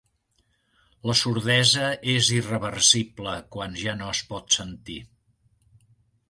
[1.09, 4.99] La sordesa és irreversible quan ja no es pot sentir.